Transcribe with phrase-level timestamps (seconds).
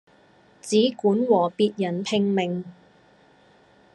[0.63, 2.65] 只管和別人拼命